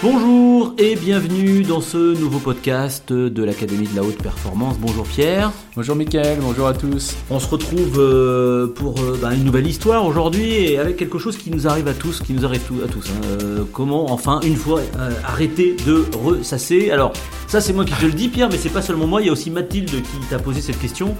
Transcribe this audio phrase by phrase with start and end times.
[0.00, 4.78] Bonjour et bienvenue dans ce nouveau podcast de l'Académie de la Haute Performance.
[4.78, 5.50] Bonjour Pierre.
[5.74, 7.16] Bonjour Mickaël, bonjour à tous.
[7.30, 11.36] On se retrouve euh, pour euh, bah, une nouvelle histoire aujourd'hui et avec quelque chose
[11.36, 13.10] qui nous arrive à tous, qui nous arrive à tous.
[13.10, 13.26] Hein.
[13.40, 14.82] Euh, comment enfin une fois
[15.24, 17.12] arrêter de ressasser Alors
[17.48, 19.30] ça c'est moi qui te le dis Pierre, mais c'est pas seulement moi, il y
[19.30, 21.16] a aussi Mathilde qui t'a posé cette question.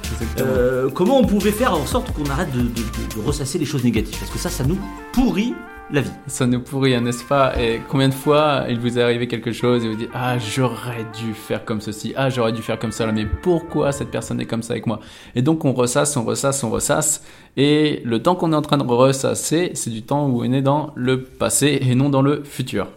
[0.95, 4.17] comment on pouvait faire en sorte qu'on arrête de, de ressasser les choses négatives?
[4.21, 4.79] Parce que ça, ça nous
[5.13, 5.53] pourrit
[5.91, 6.11] la vie.
[6.27, 7.59] Ça nous pourrit, hein, n'est-ce pas?
[7.61, 11.07] Et combien de fois il vous est arrivé quelque chose et vous dites Ah, j'aurais
[11.19, 14.47] dû faire comme ceci, ah, j'aurais dû faire comme ça, mais pourquoi cette personne est
[14.47, 15.01] comme ça avec moi?
[15.35, 17.25] Et donc on ressasse, on ressasse, on ressasse.
[17.57, 20.63] Et le temps qu'on est en train de ressasser, c'est du temps où on est
[20.63, 22.89] dans le passé et non dans le futur.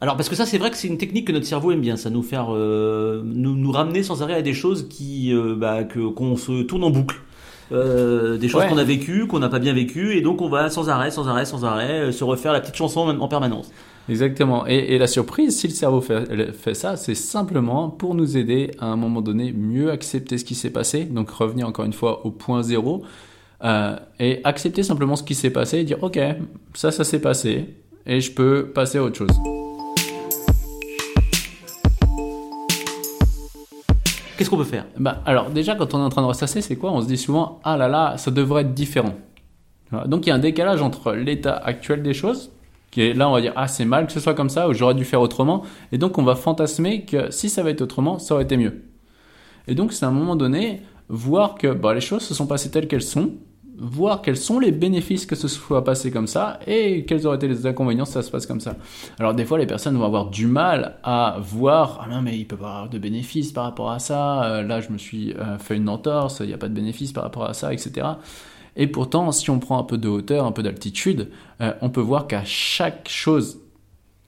[0.00, 1.96] Alors parce que ça c'est vrai que c'est une technique que notre cerveau aime bien,
[1.96, 5.84] ça nous faire euh, nous, nous, ramener sans arrêt à des choses qui euh, bah,
[5.84, 7.16] que qu'on se tourne en boucle.
[7.72, 10.68] Euh, des choses qu'on a vécues, qu'on n'a pas bien vécues, et donc on va
[10.68, 13.70] sans arrêt, sans arrêt, sans arrêt euh, se refaire la petite chanson en permanence.
[14.08, 14.66] Exactement.
[14.66, 18.86] Et, la surprise, si le cerveau fait, fait ça, c'est simplement pour nous aider à
[18.86, 22.30] un moment donné mieux accepter ce qui s'est passé, donc revenir encore une fois au
[22.30, 23.02] point zéro,
[23.64, 26.18] euh, et accepter simplement ce qui s'est passé et dire ok,
[26.74, 27.76] ça, ça s'est passé,
[28.06, 29.63] et je peux passer à autre chose.
[34.36, 34.86] Qu'est-ce qu'on peut faire?
[34.98, 36.92] Bah, Alors déjà, quand on est en train de ressasser, c'est quoi?
[36.92, 39.14] On se dit souvent, ah là là, ça devrait être différent.
[40.06, 42.50] Donc il y a un décalage entre l'état actuel des choses,
[42.90, 44.72] qui est là on va dire, ah c'est mal que ce soit comme ça, ou
[44.72, 48.18] j'aurais dû faire autrement, et donc on va fantasmer que si ça va être autrement,
[48.18, 48.82] ça aurait été mieux.
[49.68, 52.70] Et donc c'est à un moment donné, voir que bah, les choses se sont passées
[52.70, 53.32] telles qu'elles sont,
[53.76, 57.48] voir quels sont les bénéfices que ce soit passé comme ça et quels auraient été
[57.48, 58.76] les inconvénients si ça se passe comme ça.
[59.18, 62.46] Alors des fois les personnes vont avoir du mal à voir ah non mais il
[62.46, 65.58] peut pas avoir de bénéfices par rapport à ça, euh, là je me suis euh,
[65.58, 68.06] fait une entorse, il n'y a pas de bénéfices par rapport à ça, etc.
[68.76, 71.30] Et pourtant si on prend un peu de hauteur, un peu d'altitude,
[71.60, 73.58] euh, on peut voir qu'à chaque chose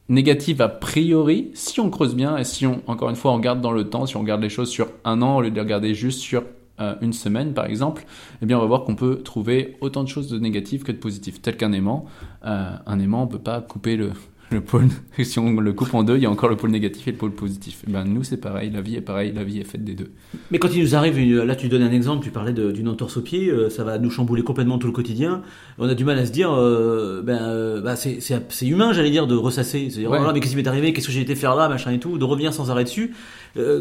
[0.08, 3.61] négative a priori, si on creuse bien et si on, encore une fois, on regarde
[3.61, 5.94] dans le temps, si on regarde les choses sur un an au lieu de regarder
[5.94, 6.44] juste sur
[6.81, 8.05] euh, une semaine par exemple,
[8.42, 10.98] eh bien on va voir qu'on peut trouver autant de choses de négatives que de
[10.98, 12.07] positives, tel qu'un aimant.
[12.45, 14.13] Euh, un aimant, on peut pas couper le,
[14.51, 14.89] le pôle,
[15.23, 17.17] si on le coupe en deux, il y a encore le pôle négatif et le
[17.17, 17.83] pôle positif.
[17.89, 20.11] ben, nous, c'est pareil, la vie est pareil, la vie est faite des deux.
[20.51, 23.23] Mais quand il nous arrive, là tu donnes un exemple, tu parlais d'une entorse au
[23.23, 25.42] pied, euh, ça va nous chambouler complètement tout le quotidien.
[25.79, 29.27] On a du mal à se dire, euh, ben, euh, bah, c'est humain, j'allais dire,
[29.27, 29.89] de ressasser.
[29.90, 31.90] C'est dire, oh mais qu'est-ce qui m'est arrivé, qu'est-ce que j'ai été faire là, machin
[31.90, 33.14] et tout, de revenir sans arrêt dessus.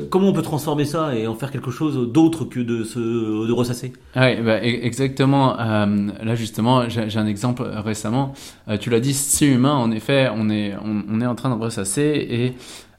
[0.10, 3.52] comment on peut transformer ça et en faire quelque chose d'autre que de, se, de
[3.52, 3.94] ressasser?
[4.16, 5.56] Oui, bah, e-, exactement.
[5.56, 8.34] là, justement, j'ai un exemple récemment.
[8.80, 12.28] tu l'as dit, c'est humain, en effet, on est on, est en train de ressasser
[12.30, 12.54] et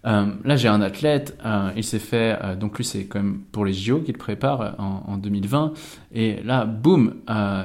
[0.06, 3.40] euh, là j'ai un athlète, euh, il s'est fait, euh, donc lui c'est quand même
[3.52, 5.72] pour les JO qu'il prépare en, 2020
[6.14, 7.14] et là boum,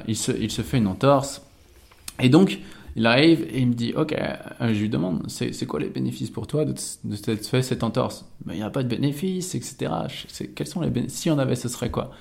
[0.07, 1.41] il, se, il se fait une entorse
[2.19, 2.59] et donc
[2.95, 4.15] il arrive et il me dit ok,
[4.59, 8.25] je lui demande c'est quoi les bénéfices pour toi de, de fait cette entorse?
[8.45, 9.91] Ben, Il n'y a pas de bénéfices, etc.
[10.55, 12.11] quels sont les bénéfices Si on avait, ce serait quoi?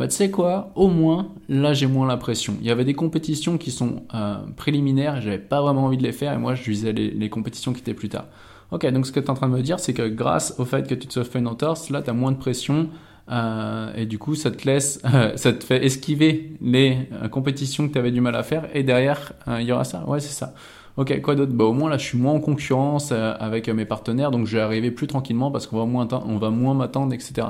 [0.00, 2.56] Bah tu sais quoi, au moins là j'ai moins la pression.
[2.62, 6.12] Il y avait des compétitions qui sont euh, préliminaires j'avais pas vraiment envie de les
[6.12, 8.24] faire et moi je visais les, compétitions qui étaient plus tard.
[8.70, 10.64] Ok, donc ce que tu es en train de me dire c'est que grâce au
[10.64, 12.88] fait que tu te sois fait une entorse, là tu as moins de pression
[13.30, 15.02] euh, et du coup ça te laisse,
[15.36, 18.82] ça te fait esquiver les euh, compétitions que tu avais du mal à faire et
[18.82, 20.08] derrière il y aura ça.
[20.08, 20.54] Ouais, c'est ça.
[20.96, 21.52] Ok, quoi d'autre?
[21.52, 24.62] Bah au moins là je suis moins en concurrence avec mes partenaires donc je vais
[24.62, 27.48] arriver plus tranquillement parce qu'on va moins, va moins m'attendre, etc.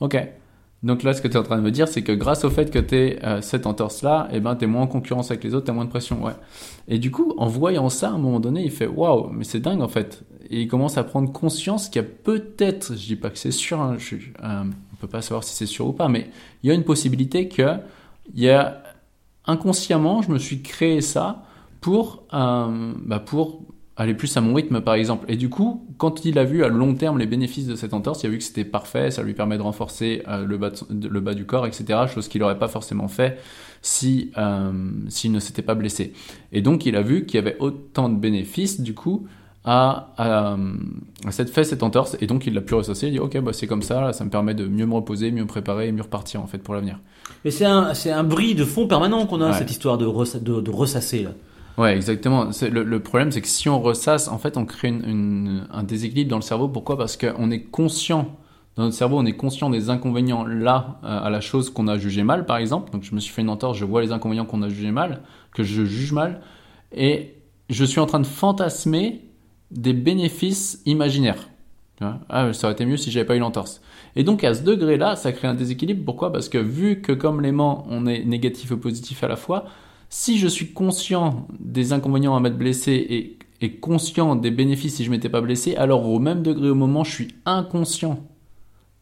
[0.00, 0.18] Ok.
[0.82, 2.50] Donc là, ce que tu es en train de me dire, c'est que grâce au
[2.50, 5.42] fait que tu es euh, cette entorse-là, eh ben, tu es moins en concurrence avec
[5.42, 6.22] les autres, tu as moins de pression.
[6.24, 6.34] Ouais.
[6.86, 9.60] Et du coup, en voyant ça, à un moment donné, il fait Waouh, mais c'est
[9.60, 10.22] dingue en fait.
[10.50, 13.50] Et il commence à prendre conscience qu'il y a peut-être, je dis pas que c'est
[13.50, 14.62] sûr, hein, je, euh,
[14.92, 16.30] on peut pas savoir si c'est sûr ou pas, mais
[16.62, 17.76] il y a une possibilité que
[18.34, 18.82] il y a
[19.46, 21.42] inconsciemment, je me suis créé ça
[21.80, 23.62] pour, euh, bah pour
[23.98, 25.26] aller plus à mon rythme par exemple.
[25.28, 28.22] Et du coup, quand il a vu à long terme les bénéfices de cette entorse,
[28.22, 31.20] il a vu que c'était parfait, ça lui permet de renforcer euh, le, bas le,
[31.20, 32.06] bas du corps, etc.
[32.12, 33.38] Chose qu'il n'aurait pas forcément fait
[33.82, 34.72] si euh,
[35.08, 36.12] s'il ne s'était pas blessé.
[36.52, 39.26] Et donc il a vu qu'il y avait autant de bénéfices du coup
[39.64, 40.56] à, à,
[41.30, 43.08] cette fait cette entorse et donc il l'a pu ressasser.
[43.08, 45.42] Il dit ok bah c'est comme ça, ça me permet de mieux me reposer, mieux
[45.42, 47.00] me préparer, mieux repartir en fait pour l'avenir.
[47.44, 50.06] Mais c'est un un bruit de fond permanent qu'on a cette histoire de,
[50.38, 51.30] de, de ressasser là.
[51.78, 52.48] Ouais, exactement.
[52.60, 56.42] Le, problème, c'est que si on ressasse, en fait, on crée un déséquilibre dans le
[56.42, 56.68] cerveau.
[56.68, 56.98] Pourquoi?
[56.98, 58.36] Parce qu'on est conscient,
[58.74, 61.96] dans notre cerveau, on est conscient des inconvénients là, euh, à la chose qu'on a
[61.96, 62.90] jugé mal, par exemple.
[62.90, 65.22] Donc, je me suis fait une entorse, je vois les inconvénients qu'on a jugé mal,
[65.54, 66.40] que je juge mal,
[66.92, 67.36] et
[67.70, 69.22] je suis en train de fantasmer
[69.70, 71.48] des bénéfices imaginaires.
[72.28, 73.80] Ah, ça aurait été mieux si j'avais pas eu l'entorse.
[74.14, 76.04] Et donc à ce degré-là, ça crée un déséquilibre.
[76.04, 76.32] Pourquoi?
[76.32, 79.64] Parce que vu que comme l'aimant, on est négatif ou positif à la fois,
[80.10, 85.10] si je suis conscient des inconvénients à m'être blessé et, conscient des bénéfices si je
[85.10, 88.24] m'étais pas blessé, alors au même degré au moment, je suis inconscient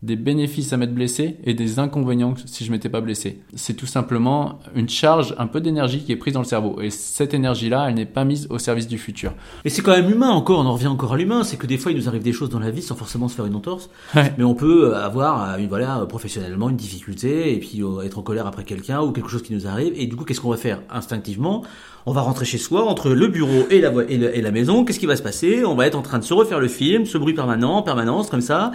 [0.03, 3.41] des bénéfices à m'être blessé et des inconvénients si je m'étais pas blessé.
[3.55, 6.81] C'est tout simplement une charge, un peu d'énergie qui est prise dans le cerveau.
[6.83, 9.33] Et cette énergie-là, elle n'est pas mise au service du futur.
[9.65, 11.79] Et c'est quand même humain encore, on en revient encore à l'humain, c'est que des
[11.79, 13.89] fois il nous arrive des choses dans la vie sans forcément se faire une entorse.
[14.15, 18.47] Mais on peut avoir, une, voilà, professionnellement une difficulté et puis euh, être en colère
[18.47, 19.95] après quelqu'un ou quelque chose qui nous arrive.
[19.97, 20.83] Et du coup, qu'est-ce qu'on va faire?
[20.91, 21.65] Instinctivement
[22.09, 25.07] on va rentrer chez soi, entre le bureau et la, et la maison, qu'est-ce qui
[25.07, 25.65] va se passer?
[25.65, 28.31] On va être en train de se refaire le film, ce bruit permanent, en permanence,
[28.31, 28.71] comme ça.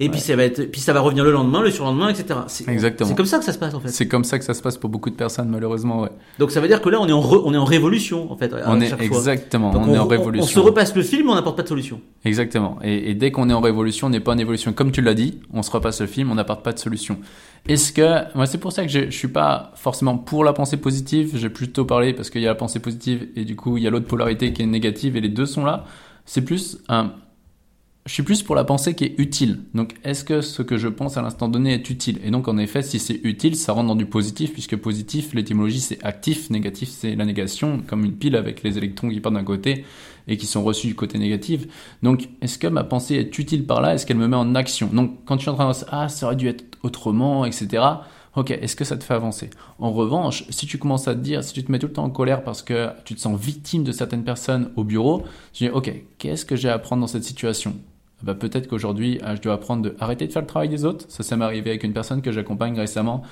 [0.00, 2.40] Et puis ça va être, puis ça va revenir le lendemain, le surlendemain, etc.
[2.48, 3.08] C'est, Exactement.
[3.08, 3.88] C'est comme ça que ça se passe en fait.
[3.88, 6.10] C'est comme ça que ça se passe pour beaucoup de personnes malheureusement, ouais.
[6.38, 8.52] Donc ça veut dire que là on est en on est en révolution en fait.
[8.66, 10.44] on est exactement, on, est en révolution.
[10.44, 12.00] On, se repasse le film, on n'apporte pas de solution.
[12.24, 12.78] Exactement.
[12.82, 14.72] Et, et dès qu'on est en révolution, on n'est pas en évolution.
[14.72, 17.18] Comme tu l'as dit, on se repasse le film, on n'apporte pas de solution.
[17.66, 20.76] Est-ce que, moi c'est pour ça que je, je suis pas forcément pour la pensée
[20.76, 21.32] positive.
[21.36, 23.86] J'ai plutôt parlé parce qu'il y a la pensée positive et du coup il y
[23.86, 25.84] a l'autre polarité qui est négative et les deux sont là.
[26.26, 27.12] C'est plus un
[28.06, 29.60] je suis plus pour la pensée qui est utile.
[29.72, 32.20] Donc, est-ce que ce que je pense à l'instant donné est utile?
[32.22, 35.80] Et donc, en effet, si c'est utile, ça rentre dans du positif, puisque positif, l'étymologie,
[35.80, 39.42] c'est actif, négatif, c'est la négation, comme une pile avec les électrons qui partent d'un
[39.42, 39.86] côté
[40.28, 41.66] et qui sont reçus du côté négatif.
[42.02, 43.94] Donc, est-ce que ma pensée est utile par là?
[43.94, 44.90] Est-ce qu'elle me met en action?
[44.92, 47.82] Donc, quand tu es en train de dire, ah, ça aurait dû être autrement, etc.,
[48.36, 49.48] ok, est-ce que ça te fait avancer?
[49.78, 52.04] En revanche, si tu commences à te dire, si tu te mets tout le temps
[52.04, 55.24] en colère parce que tu te sens victime de certaines personnes au bureau,
[55.54, 57.74] tu dis, ok, qu'est-ce que j'ai à apprendre dans cette situation?
[58.24, 61.04] Bah, peut-être qu'aujourd'hui, ah, je dois apprendre de arrêter de faire le travail des autres.
[61.08, 63.22] Ça, ça m'est arrivé avec une personne que j'accompagne récemment.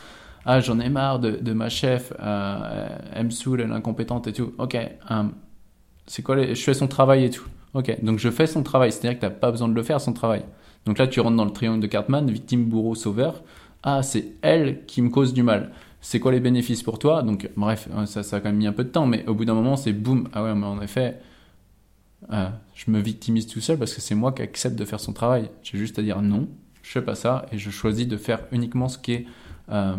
[0.45, 4.27] Ah, j'en ai marre de, de ma chef, euh, elle me saoule, elle est incompétente
[4.27, 4.53] et tout.
[4.59, 5.23] Ok, euh,
[6.07, 7.47] c'est quoi Je fais son travail et tout.
[7.75, 10.01] Ok, donc je fais son travail, c'est-à-dire que tu n'as pas besoin de le faire,
[10.01, 10.45] son travail.
[10.85, 13.43] Donc là, tu rentres dans le triangle de Cartman, victime, bourreau, sauveur.
[13.83, 15.71] Ah, c'est elle qui me cause du mal.
[16.01, 17.23] C'est quoi les bénéfices pour toi?
[17.23, 19.45] Donc, bref, ça, ça a quand même mis un peu de temps, mais au bout
[19.45, 20.29] d'un moment, c'est boum.
[20.33, 21.21] Ah ouais, mais en effet,
[22.33, 25.13] euh, je me victimise tout seul parce que c'est moi qui accepte de faire son
[25.13, 25.51] travail.
[25.63, 26.49] J'ai juste à dire non,
[26.83, 29.27] je fais pas ça et je choisis de faire uniquement ce qui est,
[29.71, 29.97] euh,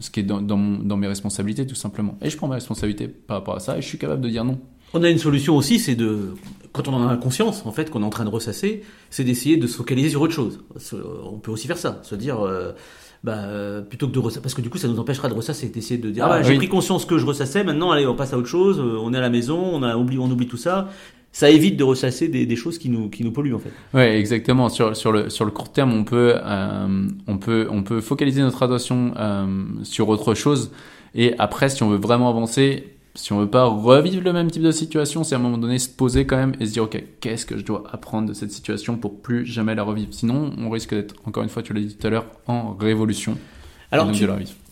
[0.00, 2.16] ce qui est dans, dans, dans, mes responsabilités tout simplement.
[2.22, 4.44] Et je prends mes responsabilités par rapport à ça et je suis capable de dire
[4.44, 4.60] non.
[4.92, 6.34] On a une solution aussi, c'est de,
[6.72, 9.56] quand on en a conscience en fait qu'on est en train de ressasser, c'est d'essayer
[9.56, 10.60] de se focaliser sur autre chose.
[11.24, 12.40] On peut aussi faire ça, se dire.
[12.40, 12.72] Euh,
[13.24, 15.96] bah, plutôt que de ressasser, parce que du coup ça nous empêchera de ressasser, d'essayer
[15.96, 18.48] de dire ah, j'ai pris conscience que je ressassais, maintenant allez on passe à autre
[18.48, 20.90] chose, on est à la maison, on a on oublie tout ça,
[21.34, 23.72] ça évite de ressasser des, choses qui nous, polluent en fait.
[23.92, 24.68] Ouais, exactement.
[24.68, 29.46] Sur, le, court terme, on peut, euh, focaliser notre attention euh,
[29.82, 30.70] sur autre chose.
[31.12, 32.84] Et après, si on veut vraiment avancer,
[33.16, 35.80] si on veut pas revivre le même type de situation, c'est à un moment donné
[35.80, 38.52] se poser quand même et se dire ok, qu'est-ce que je dois apprendre de cette
[38.52, 40.14] situation pour plus jamais la revivre?
[40.14, 43.36] Sinon, on risque d'être encore une fois, tu l'as dit tout à l'heure, en révolution.
[43.94, 44.10] Alors,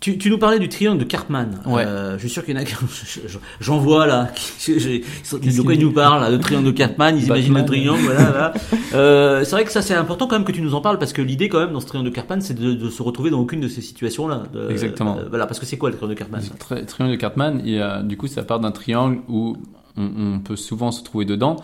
[0.00, 1.60] tu, tu, nous parlais du triangle de Cartman.
[1.64, 1.84] Ouais.
[1.86, 2.74] Euh, je suis sûr qu'il y en a qui.
[3.60, 4.32] J'en vois là.
[4.66, 7.16] De quoi ils nous parlent, le triangle de Cartman.
[7.16, 8.00] Ils imaginent le triangle.
[8.02, 8.52] Voilà,
[8.94, 11.12] euh, c'est vrai que ça, c'est important quand même que tu nous en parles parce
[11.12, 13.38] que l'idée, quand même, dans ce triangle de Cartman, c'est de, de, se retrouver dans
[13.38, 14.42] aucune de ces situations-là.
[14.70, 15.18] Exactement.
[15.18, 16.42] Euh, voilà, parce que c'est quoi le triangle de Cartman?
[16.72, 19.56] Le triangle de Cartman, du coup, ça part d'un triangle où
[19.96, 21.62] on, on, peut souvent se trouver dedans.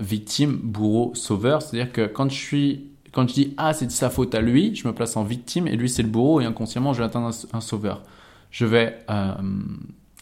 [0.00, 1.62] Victime, bourreau, sauveur.
[1.62, 4.74] C'est-à-dire que quand je suis quand je dis ah c'est de sa faute à lui,
[4.74, 7.32] je me place en victime et lui c'est le bourreau et inconsciemment je vais attendre
[7.54, 8.02] un, sauveur.
[8.50, 9.32] Je vais euh,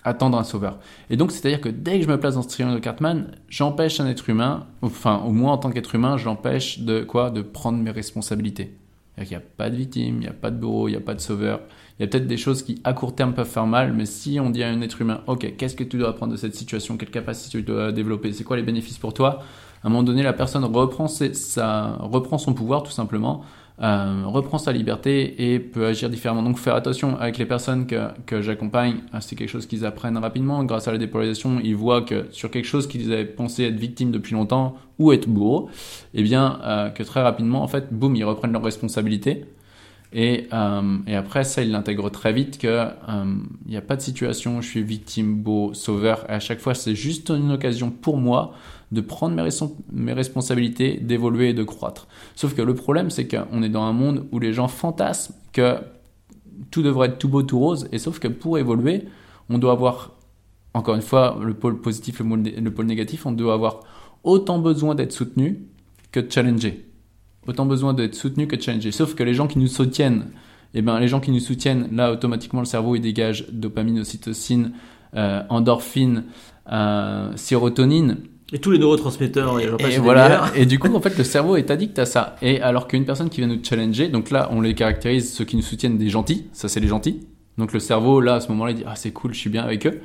[0.05, 0.79] attendre un sauveur.
[1.11, 2.79] Et donc c'est à dire que dès que je me place dans ce triangle de
[2.79, 7.30] Cartman, j'empêche un être humain, enfin au moins en tant qu'être humain, j'empêche de quoi?
[7.30, 8.78] De prendre mes responsabilités.
[9.19, 11.00] Il n'y a pas de victime, il n'y a pas de bourreau, il n'y a
[11.00, 11.62] pas de sauveur.
[11.99, 14.41] Il y a peut-être des choses qui à court terme peuvent faire mal, mais si
[14.41, 16.97] on dit à un être humain, ok, qu'est-ce que tu dois apprendre de cette situation,
[16.97, 19.43] quelle capacité tu dois développer, c'est quoi les bénéfices pour toi,
[19.85, 23.43] à un moment donné, la personne reprend, sa, reprend son pouvoir tout simplement,
[23.83, 26.43] euh, reprend sa liberté et peut agir différemment.
[26.43, 30.17] Donc faire attention avec les personnes que, que j'accompagne, euh, c'est quelque chose qu'ils apprennent
[30.17, 30.65] rapidement.
[30.65, 34.11] Grâce à la dépolarisation, ils voient que sur quelque chose qu'ils avaient pensé être victime
[34.11, 35.69] depuis longtemps ou être bourreau,
[36.15, 39.45] eh bien euh, que très rapidement, en fait, boum, ils reprennent leurs responsabilités.
[40.16, 44.00] Et, euh, et, après, ça, ils l'intègrent très vite que il n'y a pas de
[44.00, 46.25] situation, je suis victime, beau, sauveur.
[46.28, 48.54] Et à chaque fois, c'est juste une occasion pour moi
[48.92, 49.49] de prendre mes,
[49.92, 52.06] mes responsabilités, d'évoluer et de croître.
[52.37, 55.78] Sauf que le problème, c'est qu'on est dans un monde où les gens fantasment que
[56.71, 59.06] tout devrait être tout beau, tout rose, et sauf que pour évoluer,
[59.50, 60.12] on doit avoir,
[60.75, 63.80] encore une fois, le pôle positif, le, le pôle négatif, on doit avoir
[64.23, 65.66] autant besoin d'être soutenu
[66.12, 66.94] que de challenger.
[67.47, 68.93] Autant besoin d'être soutenu que de challenger.
[68.93, 70.27] Sauf que les gens qui nous soutiennent,
[70.75, 74.73] eh ben, les gens qui nous soutiennent, là, automatiquement, le cerveau, il dégage dopamine, ocytocine,
[75.15, 76.25] euh, endorphine,
[76.73, 78.19] euh, sérotonine.
[78.53, 80.45] Et tous les neurotransmetteurs, et, et voilà.
[80.55, 82.37] Et du coup, en fait, le cerveau est addict à ça.
[82.43, 85.57] Et alors qu'une personne qui vient nous challenger, donc là, on les caractérise, ceux qui
[85.57, 86.47] nous soutiennent, des gentils.
[86.53, 87.21] Ça, c'est les gentils.
[87.59, 89.63] Donc le cerveau, là, à ce moment-là, il dit Ah, c'est cool, je suis bien
[89.63, 90.01] avec eux.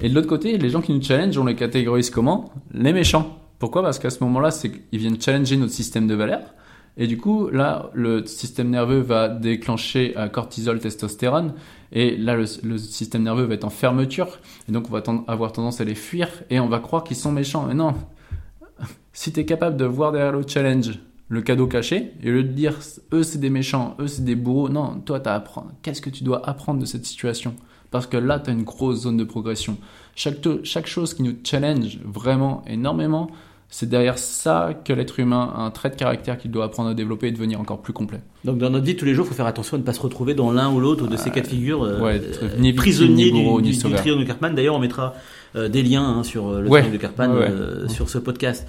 [0.00, 2.52] Et de l'autre côté, les gens qui nous challenge, on les catégorise comment?
[2.72, 3.38] Les méchants.
[3.58, 3.82] Pourquoi?
[3.82, 6.54] Parce qu'à ce moment-là, c'est qu'ils viennent challenger notre système de valeurs.
[6.96, 11.54] Et du coup, là, le système nerveux va déclencher euh, cortisol, testostérone.
[11.92, 14.38] Et là, le, système nerveux va être en fermeture.
[14.68, 16.28] Et donc, on va avoir tendance à les fuir.
[16.48, 17.66] Et on va croire qu'ils sont méchants.
[17.66, 17.94] Mais non.
[19.12, 20.98] Si tu es capable de voir derrière le challenge
[21.28, 22.78] le cadeau caché, et le dire,
[23.12, 24.68] eux, c'est des méchants, eux, c'est des bourreaux.
[24.68, 25.72] Non, toi, tu as à apprendre.
[25.82, 27.54] Qu'est-ce que tu dois apprendre de cette situation?
[27.90, 29.76] Parce que là, tu as une grosse zone de progression.
[30.14, 33.28] Chaque chose qui nous challenge vraiment énormément,
[33.68, 36.94] c'est derrière ça que l'être humain a un trait de caractère qu'il doit apprendre à
[36.94, 38.20] développer et devenir encore plus complet.
[38.44, 40.00] Donc dans notre vie tous les jours, il faut faire attention à ne pas se
[40.00, 42.20] retrouver dans l'un ou l'autre de ces quatre figures euh, ouais,
[42.58, 44.54] ni prisonniers ni bourreau, du, ni du, trio de Cartman.
[44.54, 45.14] D'ailleurs, on mettra
[45.56, 46.80] euh, des liens hein, sur euh, le ouais.
[46.80, 48.66] trio de Cartman euh, sur ce podcast.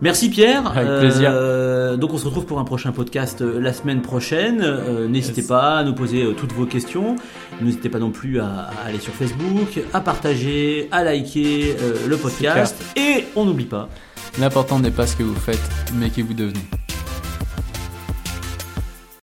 [0.00, 0.70] Merci Pierre.
[0.76, 1.30] Avec plaisir.
[1.32, 4.60] Euh, donc on se retrouve pour un prochain podcast euh, la semaine prochaine.
[4.62, 5.48] Euh, N'hésitez Yes.
[5.48, 7.16] pas à nous poser euh, toutes vos questions.
[7.60, 12.16] N'hésitez pas non plus à, à aller sur Facebook, à partager, à liker euh, le
[12.16, 12.76] podcast.
[12.96, 13.88] Et on n'oublie pas,
[14.38, 15.58] L'important n'est pas ce que vous faites,
[15.94, 16.60] mais qui vous devenez.